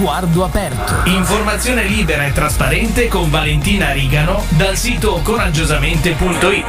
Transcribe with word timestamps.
sguardo 0.00 0.44
aperto. 0.44 1.06
Informazione 1.10 1.84
libera 1.84 2.24
e 2.24 2.32
trasparente 2.32 3.06
con 3.08 3.28
Valentina 3.28 3.92
Rigano 3.92 4.42
dal 4.56 4.74
sito 4.74 5.20
coraggiosamente.it. 5.22 6.64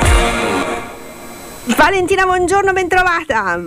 Valentina, 1.78 2.26
buongiorno, 2.26 2.74
bentrovata. 2.74 3.58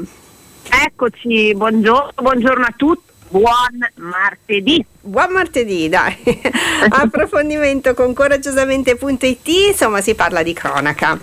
Eccoci, 0.69 1.55
buongiorno, 1.55 2.13
buongiorno 2.15 2.63
a 2.63 2.75
tutti. 2.77 3.11
Buon 3.31 3.89
martedì. 3.95 4.85
Buon 5.01 5.33
martedì, 5.33 5.89
dai. 5.89 6.15
Approfondimento 6.91 7.95
con 7.95 8.13
coraggiosamente.it, 8.13 9.49
insomma 9.71 10.03
si 10.03 10.15
parla 10.15 10.43
di 10.43 10.53
cronaca. 10.53 11.19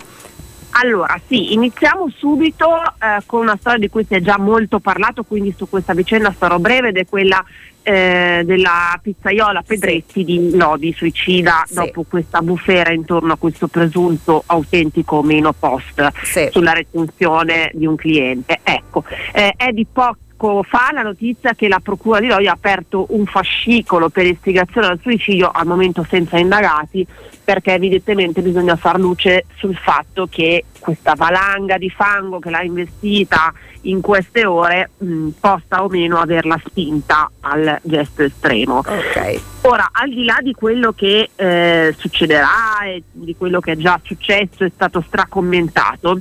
Allora, 0.74 1.20
sì, 1.28 1.52
iniziamo 1.52 2.08
subito 2.16 2.66
eh, 2.98 3.22
con 3.26 3.42
una 3.42 3.56
storia 3.60 3.78
di 3.78 3.90
cui 3.90 4.04
si 4.04 4.14
è 4.14 4.20
già 4.20 4.38
molto 4.38 4.80
parlato, 4.80 5.22
quindi 5.22 5.54
su 5.56 5.68
questa 5.68 5.92
vicenda 5.92 6.34
sarò 6.36 6.58
breve 6.58 6.88
ed 6.88 6.96
è 6.96 7.06
quella 7.06 7.44
eh, 7.82 8.42
della 8.44 8.98
pizzaiola 9.02 9.62
Pedretti 9.62 10.24
di 10.24 10.56
Lodi, 10.56 10.92
suicida 10.92 11.64
sì. 11.66 11.74
dopo 11.74 12.04
questa 12.08 12.40
bufera 12.40 12.92
intorno 12.92 13.32
a 13.32 13.36
questo 13.36 13.68
presunto 13.68 14.42
autentico 14.46 15.22
meno 15.22 15.52
post 15.52 16.08
sì. 16.22 16.48
sulla 16.50 16.72
recensione 16.72 17.70
di 17.74 17.86
un 17.86 17.96
cliente. 17.96 18.60
Ecco, 18.62 19.04
eh, 19.32 19.54
è 19.56 19.72
di 19.72 19.86
poco 19.90 20.18
poco 20.42 20.64
fa 20.64 20.90
la 20.92 21.02
notizia 21.02 21.54
che 21.54 21.68
la 21.68 21.78
Procura 21.78 22.18
di 22.18 22.26
Lodi 22.26 22.48
ha 22.48 22.52
aperto 22.52 23.06
un 23.10 23.26
fascicolo 23.26 24.08
per 24.08 24.26
istigazione 24.26 24.88
al 24.88 24.98
suicidio, 25.00 25.48
al 25.52 25.68
momento 25.68 26.04
senza 26.08 26.36
indagati, 26.36 27.06
perché 27.44 27.74
evidentemente 27.74 28.42
bisogna 28.42 28.74
far 28.74 28.98
luce 28.98 29.44
sul 29.56 29.76
fatto 29.76 30.26
che 30.28 30.64
questa 30.80 31.14
valanga 31.14 31.78
di 31.78 31.88
fango 31.90 32.40
che 32.40 32.50
l'ha 32.50 32.62
investita 32.62 33.52
in 33.82 34.00
queste 34.00 34.44
ore 34.44 34.90
mh, 34.98 35.28
possa 35.38 35.84
o 35.84 35.88
meno 35.88 36.18
averla 36.18 36.60
spinta 36.66 37.30
al 37.38 37.78
gesto 37.82 38.24
estremo. 38.24 38.78
Okay. 38.78 39.40
Ora, 39.60 39.90
al 39.92 40.08
di 40.08 40.24
là 40.24 40.38
di 40.42 40.54
quello 40.54 40.90
che 40.92 41.30
eh, 41.36 41.94
succederà 41.96 42.80
e 42.84 43.04
di 43.12 43.36
quello 43.36 43.60
che 43.60 43.72
è 43.72 43.76
già 43.76 44.00
successo, 44.02 44.64
è 44.64 44.70
stato 44.74 45.04
stracommentato, 45.06 46.18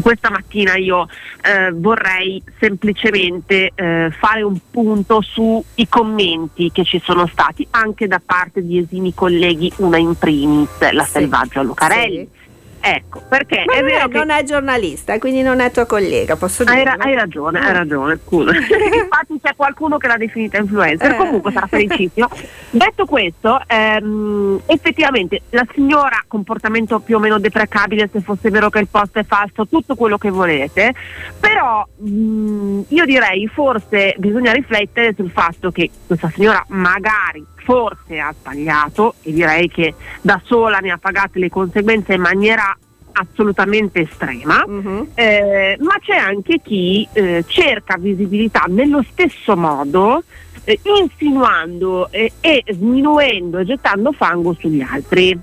questa 0.00 0.30
mattina 0.30 0.76
io 0.76 1.08
eh, 1.42 1.72
vorrei 1.72 2.42
semplicemente 2.58 3.72
eh, 3.74 4.10
fare 4.10 4.42
un 4.42 4.58
punto 4.70 5.20
sui 5.20 5.88
commenti 5.88 6.70
che 6.70 6.84
ci 6.84 7.00
sono 7.02 7.26
stati 7.26 7.66
anche 7.70 8.06
da 8.06 8.20
parte 8.24 8.64
di 8.64 8.78
esimi 8.78 9.14
colleghi, 9.14 9.72
una 9.78 9.98
in 9.98 10.16
primis, 10.16 10.68
la 10.92 11.04
sì. 11.04 11.10
Selvaggio 11.10 11.62
Lucarelli. 11.62 12.28
Sì 12.30 12.44
Ecco, 12.88 13.20
perché 13.28 13.64
Ma 13.66 13.74
è 13.74 13.82
vero 13.82 14.06
che... 14.06 14.16
non 14.16 14.30
è 14.30 14.44
giornalista, 14.44 15.18
quindi 15.18 15.42
non 15.42 15.58
è 15.58 15.72
tua 15.72 15.86
collega, 15.86 16.36
posso 16.36 16.62
dire. 16.62 16.76
Hai, 16.76 16.84
ra- 16.84 16.96
hai 16.98 17.14
ragione, 17.14 17.58
hai 17.58 17.72
ragione, 17.72 18.16
scusa. 18.24 18.52
Infatti 18.54 19.40
c'è 19.42 19.56
qualcuno 19.56 19.96
che 19.96 20.06
l'ha 20.06 20.16
definita 20.16 20.58
influencer, 20.58 21.10
eh. 21.10 21.16
comunque 21.16 21.50
sarà 21.50 21.66
felicissimo. 21.66 22.28
Detto 22.70 23.04
questo, 23.04 23.60
ehm, 23.66 24.60
effettivamente 24.66 25.42
la 25.50 25.66
signora, 25.74 26.22
comportamento 26.28 27.00
più 27.00 27.16
o 27.16 27.18
meno 27.18 27.40
deprecabile 27.40 28.08
se 28.12 28.20
fosse 28.20 28.50
vero 28.50 28.70
che 28.70 28.78
il 28.78 28.88
post 28.88 29.18
è 29.18 29.24
falso, 29.24 29.66
tutto 29.66 29.96
quello 29.96 30.16
che 30.16 30.30
volete, 30.30 30.94
però 31.40 31.84
mh, 31.96 32.82
io 32.88 33.04
direi 33.04 33.48
forse 33.48 34.14
bisogna 34.18 34.52
riflettere 34.52 35.12
sul 35.16 35.30
fatto 35.30 35.72
che 35.72 35.90
questa 36.06 36.30
signora 36.32 36.64
magari 36.68 37.44
forse 37.66 38.20
ha 38.20 38.32
sbagliato 38.32 39.14
e 39.22 39.32
direi 39.32 39.68
che 39.68 39.92
da 40.20 40.40
sola 40.44 40.78
ne 40.78 40.92
ha 40.92 40.98
pagate 40.98 41.40
le 41.40 41.50
conseguenze 41.50 42.14
in 42.14 42.20
maniera 42.20 42.76
assolutamente 43.12 44.02
estrema, 44.02 44.62
uh-huh. 44.64 45.08
eh, 45.14 45.76
ma 45.80 45.94
c'è 46.00 46.16
anche 46.16 46.60
chi 46.62 47.08
eh, 47.12 47.44
cerca 47.48 47.96
visibilità 47.96 48.66
nello 48.68 49.02
stesso 49.10 49.56
modo 49.56 50.22
eh, 50.64 50.78
insinuando 51.00 52.08
e 52.12 52.30
sminuendo 52.68 53.58
e 53.58 53.64
gettando 53.64 54.12
fango 54.12 54.54
sugli 54.58 54.82
altri. 54.82 55.36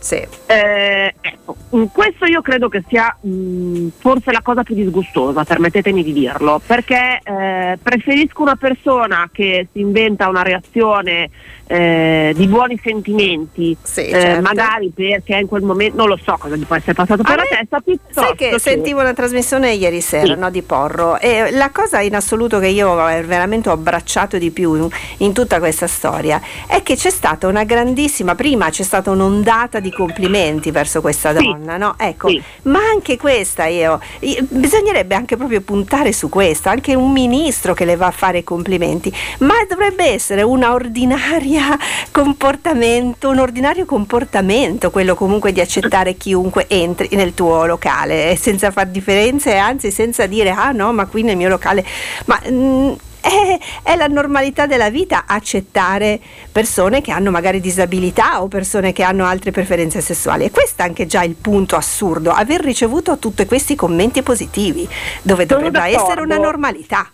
Sì. 0.00 0.26
Eh, 0.46 1.14
ecco, 1.20 1.56
mm, 1.76 1.84
questo 1.92 2.24
io 2.24 2.40
credo 2.40 2.68
che 2.68 2.82
sia 2.88 3.14
mh, 3.20 3.30
mm, 3.30 3.88
forse 3.98 4.32
la 4.32 4.40
cosa 4.42 4.62
più 4.62 4.74
disgustosa, 4.74 5.44
permettetemi 5.44 6.02
di 6.02 6.12
dirlo, 6.12 6.60
perché 6.64 7.20
eh, 7.22 7.78
preferisco 7.80 8.42
una 8.42 8.56
persona 8.56 9.28
che 9.30 9.68
si 9.70 9.80
inventa 9.80 10.28
una 10.28 10.42
reazione 10.42 11.28
eh, 11.72 12.32
di 12.34 12.48
buoni 12.48 12.80
sentimenti, 12.82 13.76
sì, 13.80 14.06
eh, 14.06 14.10
certo. 14.10 14.42
magari 14.42 14.90
perché 14.92 15.36
in 15.36 15.46
quel 15.46 15.62
momento 15.62 15.98
non 15.98 16.08
lo 16.08 16.18
so 16.20 16.36
cosa 16.36 16.56
gli 16.56 16.66
può 16.66 16.74
essere 16.74 16.94
passato 16.94 17.22
per 17.22 17.36
la 17.36 17.44
testa. 17.44 17.80
Sai 18.10 18.34
che, 18.34 18.48
che 18.48 18.58
sentivo 18.58 18.98
una 18.98 19.12
trasmissione 19.12 19.74
ieri 19.74 20.00
sera 20.00 20.34
sì. 20.34 20.40
no, 20.40 20.50
di 20.50 20.62
Porro 20.62 21.20
e 21.20 21.52
la 21.52 21.70
cosa 21.70 22.00
in 22.00 22.16
assoluto 22.16 22.58
che 22.58 22.66
io 22.66 22.92
veramente 22.96 23.68
ho 23.68 23.72
abbracciato 23.72 24.36
di 24.36 24.50
più 24.50 24.74
in, 24.74 24.88
in 25.18 25.32
tutta 25.32 25.60
questa 25.60 25.86
storia 25.86 26.40
è 26.66 26.82
che 26.82 26.96
c'è 26.96 27.10
stata 27.10 27.46
una 27.46 27.62
grandissima, 27.62 28.34
prima 28.34 28.68
c'è 28.70 28.82
stata 28.82 29.12
un'ondata 29.12 29.78
di 29.78 29.89
di 29.90 29.96
complimenti 29.96 30.70
verso 30.70 31.00
questa 31.00 31.32
donna, 31.32 31.72
sì. 31.72 31.78
no? 31.78 31.94
Ecco, 31.98 32.28
sì. 32.28 32.42
ma 32.62 32.78
anche 32.92 33.16
questa 33.16 33.66
io, 33.66 34.00
bisognerebbe 34.48 35.14
anche 35.14 35.36
proprio 35.36 35.60
puntare 35.60 36.12
su 36.12 36.28
questo, 36.28 36.68
anche 36.68 36.94
un 36.94 37.10
ministro 37.10 37.74
che 37.74 37.84
le 37.84 37.96
va 37.96 38.06
a 38.06 38.10
fare 38.12 38.42
complimenti, 38.44 39.12
ma 39.40 39.54
dovrebbe 39.68 40.04
essere 40.04 40.42
una 40.42 40.72
ordinaria 40.72 41.76
comportamento, 42.10 43.28
un 43.28 43.38
ordinario 43.38 43.84
comportamento, 43.84 44.90
quello 44.90 45.14
comunque 45.14 45.52
di 45.52 45.60
accettare 45.60 46.14
chiunque 46.14 46.66
entri 46.68 47.08
nel 47.12 47.34
tuo 47.34 47.66
locale, 47.66 48.36
senza 48.36 48.70
far 48.70 48.86
differenze, 48.86 49.56
anzi 49.56 49.90
senza 49.90 50.26
dire 50.26 50.50
ah 50.50 50.70
no, 50.70 50.92
ma 50.92 51.06
qui 51.06 51.22
nel 51.22 51.36
mio 51.36 51.48
locale, 51.48 51.84
ma 52.26 52.40
mh, 52.48 52.54
mm, 52.54 52.92
è, 53.20 53.58
è, 53.82 53.96
la 53.96 54.06
normalità 54.06 54.66
della 54.66 54.90
vita 54.90 55.24
accettare 55.26 56.20
persone 56.50 57.00
che 57.00 57.12
hanno 57.12 57.30
magari 57.30 57.60
disabilità 57.60 58.42
o 58.42 58.48
persone 58.48 58.92
che 58.92 59.02
hanno 59.02 59.24
altre 59.26 59.50
preferenze 59.50 60.00
sessuali. 60.00 60.44
E 60.44 60.50
questo 60.50 60.82
è 60.82 60.86
anche 60.86 61.06
già 61.06 61.22
il 61.22 61.34
punto 61.34 61.76
assurdo, 61.76 62.30
aver 62.30 62.60
ricevuto 62.60 63.18
tutti 63.18 63.44
questi 63.46 63.74
commenti 63.74 64.22
positivi, 64.22 64.88
dove 65.22 65.46
Sono 65.46 65.60
dovrebbe 65.60 65.78
d'accordo. 65.78 66.04
essere 66.04 66.20
una 66.22 66.36
normalità. 66.36 67.10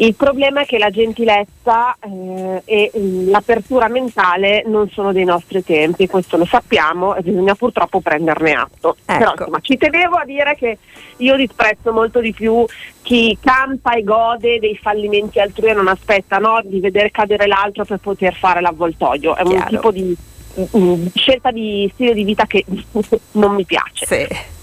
Il 0.00 0.14
problema 0.14 0.60
è 0.60 0.64
che 0.64 0.78
la 0.78 0.90
gentilezza 0.90 1.96
eh, 1.98 2.62
e 2.64 2.90
l'apertura 3.26 3.88
mentale 3.88 4.62
non 4.64 4.88
sono 4.90 5.12
dei 5.12 5.24
nostri 5.24 5.64
tempi, 5.64 6.06
questo 6.06 6.36
lo 6.36 6.44
sappiamo 6.44 7.16
e 7.16 7.22
bisogna 7.22 7.56
purtroppo 7.56 8.00
prenderne 8.00 8.52
atto. 8.52 8.96
Ecco. 9.04 9.18
Però 9.18 9.32
insomma, 9.32 9.58
ci 9.60 9.76
tenevo 9.76 10.14
a 10.14 10.24
dire 10.24 10.54
che 10.54 10.78
io 11.16 11.34
disprezzo 11.34 11.92
molto 11.92 12.20
di 12.20 12.32
più 12.32 12.64
chi 13.02 13.36
campa 13.40 13.94
e 13.94 14.04
gode 14.04 14.60
dei 14.60 14.76
fallimenti 14.76 15.40
altrui 15.40 15.70
e 15.70 15.74
non 15.74 15.88
aspetta 15.88 16.38
no, 16.38 16.60
di 16.62 16.78
vedere 16.78 17.10
cadere 17.10 17.48
l'altro 17.48 17.84
per 17.84 17.98
poter 17.98 18.34
fare 18.34 18.60
l'avvoltoio. 18.60 19.34
È 19.34 19.42
Chiaro. 19.42 19.58
un 19.58 19.66
tipo 19.68 19.90
di 19.90 20.16
mh, 20.54 21.06
scelta 21.14 21.50
di 21.50 21.90
stile 21.92 22.14
di 22.14 22.22
vita 22.22 22.46
che 22.46 22.64
non 23.32 23.52
mi 23.56 23.64
piace. 23.64 24.06
Sì. 24.06 24.56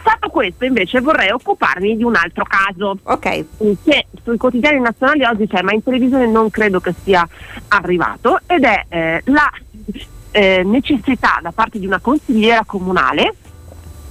Passato 0.00 0.28
questo 0.30 0.64
invece 0.64 1.00
vorrei 1.00 1.30
occuparmi 1.30 1.96
di 1.96 2.02
un 2.02 2.16
altro 2.16 2.44
caso 2.44 2.96
Ok. 3.02 3.44
che 3.84 4.06
sui 4.24 4.38
quotidiani 4.38 4.80
nazionali 4.80 5.22
oggi 5.24 5.46
c'è 5.46 5.60
ma 5.60 5.72
in 5.72 5.82
televisione 5.82 6.26
non 6.26 6.48
credo 6.50 6.80
che 6.80 6.94
sia 7.02 7.28
arrivato 7.68 8.38
ed 8.46 8.64
è 8.64 8.84
eh, 8.88 9.22
la 9.26 9.50
eh, 10.30 10.62
necessità 10.64 11.38
da 11.42 11.52
parte 11.52 11.78
di 11.78 11.84
una 11.86 11.98
consigliera 12.00 12.62
comunale 12.64 13.34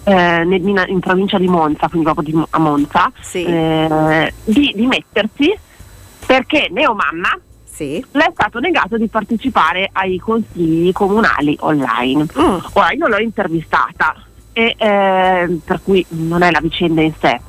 eh, 0.04 0.42
in, 0.44 0.84
in 0.88 1.00
provincia 1.00 1.40
di 1.40 1.48
Monza, 1.48 1.88
quindi 1.88 2.12
proprio 2.12 2.32
di- 2.32 2.46
a 2.52 2.60
Monza, 2.60 3.12
Sì. 3.20 3.44
eh, 3.44 4.34
di, 4.44 4.74
di 4.76 4.86
mettersi 4.86 5.52
perché 6.28 6.68
Neomamma 6.70 7.40
Sì. 7.64 8.06
le 8.12 8.24
è 8.26 8.32
stato 8.34 8.60
negato 8.60 8.98
di 8.98 9.08
partecipare 9.08 9.90
ai 9.94 10.20
consigli 10.20 10.92
comunali 10.92 11.58
online. 11.62 12.26
Mm. 12.40 12.58
Ora 12.74 12.92
io 12.92 13.08
l'ho 13.08 13.18
intervistata 13.20 14.16
e 14.54 14.76
eh, 14.78 15.60
per 15.64 15.82
cui 15.84 16.06
non 16.10 16.42
è 16.44 16.52
la 16.52 16.60
vicenda 16.62 17.02
in 17.02 17.14
sé. 17.20 17.40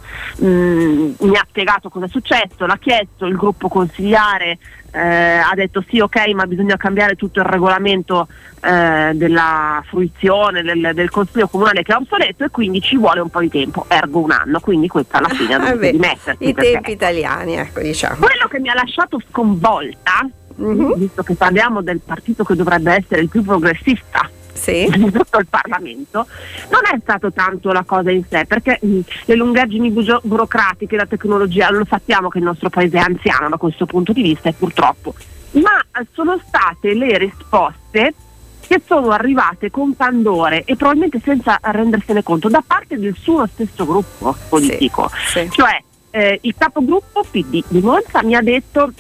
Mm, 0.45 1.13
mi 1.21 1.37
ha 1.37 1.45
spiegato 1.49 1.89
cosa 1.89 2.07
è 2.07 2.09
successo, 2.09 2.65
l'ha 2.67 2.79
chiesto, 2.79 3.27
il 3.27 3.37
gruppo 3.37 3.69
consigliare 3.69 4.59
eh, 4.95 5.01
ha 5.39 5.53
detto 5.55 5.83
sì 5.89 6.01
ok 6.01 6.29
ma 6.35 6.47
bisogna 6.47 6.77
cambiare 6.77 7.17
tutto 7.17 7.41
il 7.41 7.47
regolamento 7.47 8.29
eh, 8.63 9.13
della 9.15 9.83
fruizione 9.87 10.63
del, 10.63 10.91
del 10.95 11.09
consiglio 11.11 11.49
comunale 11.49 11.83
che 11.83 11.93
è 11.93 11.97
obsoleto 11.97 12.45
e 12.45 12.51
quindi 12.51 12.81
ci 12.83 12.97
vuole 12.99 13.21
un 13.21 13.31
po' 13.31 13.41
di 13.41 13.49
tempo, 13.49 13.87
ergo 13.89 14.21
un 14.21 14.31
anno, 14.33 14.61
quindi 14.61 14.89
questa 14.89 15.19
alla 15.19 15.29
fine 15.29 15.55
ha 15.55 15.61
Ah, 15.67 15.75
beh, 15.77 15.91
dimettersi. 15.93 16.47
I 16.49 16.55
tempi 16.55 16.91
italiani, 16.93 17.57
ecco 17.57 17.81
diciamo. 17.81 18.17
quello 18.17 18.47
che 18.49 18.61
mi 18.61 18.69
ha 18.69 18.75
lasciato 18.75 19.21
sconvolta, 19.31 20.29
Mhm. 20.55 20.95
visto 20.99 21.23
che 21.23 21.35
parliamo 21.35 21.81
del 21.81 22.01
partito 22.05 22.45
che 22.45 22.55
dovrebbe 22.55 22.93
essere 22.95 23.23
il 23.23 23.29
più 23.31 23.43
progressista 23.43 24.29
Sì. 24.63 24.87
tutto 25.11 25.39
il 25.39 25.47
Parlamento, 25.49 26.27
non 26.71 26.81
è 26.93 26.99
stato 27.03 27.33
tanto 27.33 27.73
la 27.73 27.83
cosa 27.83 28.13
in 28.13 28.23
sé, 28.29 28.45
perché 28.47 28.79
mh, 28.81 29.01
le 29.25 29.35
lungaggini 29.35 29.91
bu- 29.91 30.21
burocratiche, 30.23 30.97
la 30.97 31.07
tecnologia, 31.07 31.71
lo 31.71 31.85
sappiamo 31.89 32.29
che 32.29 32.39
il 32.39 32.45
nostro 32.45 32.71
paese 32.71 32.99
è 32.99 33.01
anziano 33.01 33.49
da 33.49 33.57
questo 33.57 33.87
punto 33.87 34.13
di 34.13 34.23
vista 34.23 34.49
e 34.49 34.53
purtroppo, 34.53 35.15
ma 35.53 36.01
eh, 36.01 36.07
sono 36.13 36.41
state 36.47 36.95
le 36.95 37.19
risposte 37.19 38.15
che 38.65 38.81
sono 38.87 39.11
arrivate 39.11 39.71
con 39.71 39.97
candore 39.97 40.63
e 40.65 40.77
probabilmente 40.77 41.21
senza 41.23 41.59
rendersene 41.61 42.23
conto 42.23 42.49
da 42.49 42.63
parte 42.65 42.99
del 42.99 43.17
suo 43.19 43.47
stesso 43.47 43.85
gruppo 43.85 44.35
politico. 44.49 45.11
Sì. 45.27 45.51
Cioè 45.51 45.83
eh, 46.11 46.39
il 46.43 46.55
capogruppo 46.57 47.25
PD 47.29 47.63
di 47.67 47.81
Monza 47.81 48.23
mi 48.23 48.35
ha 48.35 48.41
detto 48.41 48.93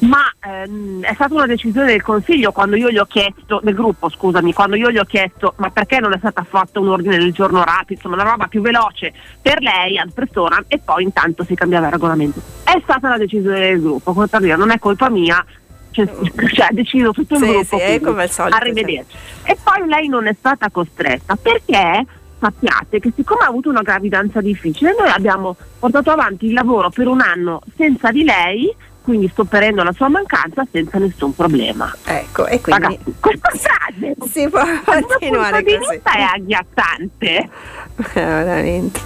ma 0.00 0.24
ehm, 0.44 1.02
è 1.02 1.14
stata 1.14 1.34
una 1.34 1.46
decisione 1.46 1.86
del 1.86 2.02
Consiglio 2.02 2.52
quando 2.52 2.76
io 2.76 2.90
gli 2.90 2.98
ho 2.98 3.04
chiesto, 3.04 3.60
del 3.62 3.74
gruppo 3.74 4.08
scusami, 4.08 4.52
quando 4.52 4.76
io 4.76 4.90
gli 4.90 4.98
ho 4.98 5.04
chiesto 5.04 5.54
ma 5.58 5.70
perché 5.70 6.00
non 6.00 6.12
è 6.12 6.18
stata 6.18 6.44
fatta 6.44 6.80
un 6.80 6.88
ordine 6.88 7.18
del 7.18 7.32
giorno 7.32 7.62
rapido, 7.64 7.94
insomma 7.94 8.14
una 8.14 8.30
roba 8.30 8.46
più 8.46 8.60
veloce 8.60 9.12
per 9.40 9.60
lei 9.60 9.98
ad 9.98 10.12
persona 10.12 10.62
e 10.66 10.78
poi 10.78 11.04
intanto 11.04 11.44
si 11.44 11.54
cambiava 11.54 11.86
il 11.86 11.92
regolamento. 11.92 12.40
È 12.64 12.80
stata 12.82 13.08
la 13.08 13.18
decisione 13.18 13.60
del 13.60 13.80
gruppo, 13.80 14.26
dire, 14.40 14.56
non 14.56 14.70
è 14.70 14.78
colpa 14.78 15.08
mia, 15.08 15.44
cioè, 15.90 16.06
cioè 16.52 16.66
ha 16.66 16.72
deciso 16.72 17.12
tutto 17.12 17.34
il 17.34 17.40
Sì, 17.42 17.48
gruppo. 17.48 17.78
sì, 17.78 18.00
come 18.00 18.22
al 18.22 18.30
solito, 18.30 18.56
Arrivederci. 18.56 19.16
E 19.44 19.56
poi 19.62 19.86
lei 19.86 20.08
non 20.08 20.26
è 20.26 20.34
stata 20.36 20.70
costretta 20.70 21.36
perché 21.36 22.06
sappiate 22.40 22.98
che 22.98 23.12
siccome 23.14 23.44
ha 23.44 23.48
avuto 23.48 23.68
una 23.68 23.82
gravidanza 23.82 24.40
difficile, 24.40 24.94
noi 24.98 25.08
abbiamo 25.08 25.54
portato 25.78 26.10
avanti 26.10 26.46
il 26.46 26.54
lavoro 26.54 26.90
per 26.90 27.06
un 27.06 27.20
anno 27.20 27.60
senza 27.76 28.10
di 28.10 28.24
lei, 28.24 28.74
quindi 29.02 29.30
sopperendo 29.34 29.82
la 29.82 29.92
sua 29.92 30.08
mancanza 30.08 30.66
senza 30.70 30.98
nessun 30.98 31.34
problema. 31.34 31.92
Ecco, 32.04 32.46
e 32.46 32.60
quindi 32.60 32.82
Ragazzi, 32.82 33.14
questa 33.20 33.50
frase 33.50 34.14
si 34.30 34.48
può 34.48 34.62
continuare 34.84 35.62
così. 35.62 35.76
vista 35.78 36.12
è 36.12 36.22
agghiazzante. 36.22 37.48
Veramente. 38.14 39.00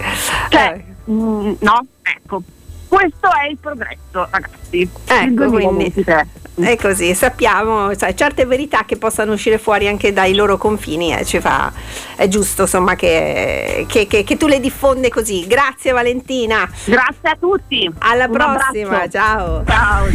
Cioè, 0.49 0.73
Eh, 1.07 1.11
mm, 1.11 1.53
no, 1.59 1.85
ecco, 2.03 2.41
questo 2.87 3.27
è 3.33 3.47
il 3.49 3.57
progresso, 3.59 4.27
ragazzi. 4.29 4.81
Ecco, 5.05 5.49
quindi 5.49 5.93
2023. 5.93 6.27
è 6.61 6.75
così, 6.77 7.13
sappiamo, 7.13 7.93
sai, 7.95 8.15
certe 8.15 8.45
verità 8.45 8.83
che 8.85 8.97
possano 8.97 9.33
uscire 9.33 9.57
fuori 9.57 9.87
anche 9.87 10.11
dai 10.13 10.33
loro 10.33 10.57
confini, 10.57 11.13
eh, 11.15 11.23
ci 11.25 11.39
fa, 11.39 11.71
è 12.15 12.27
giusto 12.27 12.63
insomma 12.63 12.95
che, 12.95 13.85
che- 13.87 14.07
che- 14.07 14.23
che 14.23 14.37
tu 14.37 14.47
le 14.47 14.59
diffonde 14.59 15.09
così. 15.09 15.45
Grazie 15.47 15.91
Valentina, 15.91 16.67
Grazie 16.85 17.29
a 17.29 17.37
tutti. 17.39 17.89
alla 17.99 18.25
Un 18.25 18.31
prossima, 18.31 19.03
abbraccio. 19.03 19.09
ciao. 19.11 19.63
Ciao. 19.65 20.05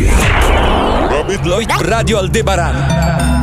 Radio 1.81 2.19
Aldebaran 2.19 3.41